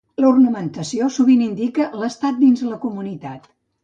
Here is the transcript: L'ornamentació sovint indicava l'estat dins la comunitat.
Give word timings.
L'ornamentació 0.23 1.09
sovint 1.17 1.43
indicava 1.47 1.99
l'estat 2.05 2.39
dins 2.45 2.65
la 2.71 2.81
comunitat. 2.87 3.47